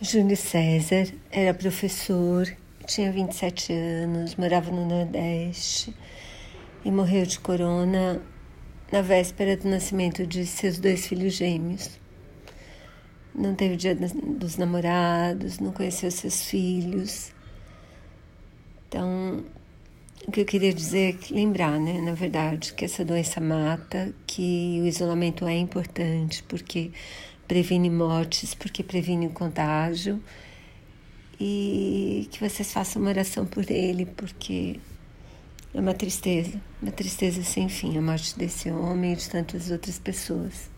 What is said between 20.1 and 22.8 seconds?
o que eu queria dizer é que lembrar, né, na verdade,